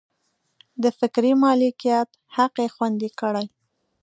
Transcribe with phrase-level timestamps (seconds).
[0.83, 3.45] د فکري مالکیت حق یې خوندي کړي.